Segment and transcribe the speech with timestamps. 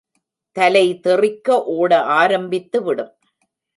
[0.55, 3.13] தலை தெறிக்க ஒட ஆரம்பித்து விடும்.